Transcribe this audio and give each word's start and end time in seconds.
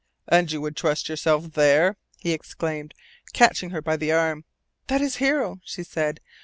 "And 0.27 0.51
you 0.51 0.61
would 0.61 0.75
trust 0.75 1.09
yourself 1.09 1.51
THERE?" 1.51 1.95
he 2.17 2.31
exclaimed, 2.33 2.95
catching 3.33 3.69
her 3.69 3.83
by 3.83 3.97
the 3.97 4.11
arm. 4.11 4.45
"That 4.87 4.99
is 4.99 5.17
Hero," 5.17 5.59
she 5.63 5.83
said. 5.83 6.21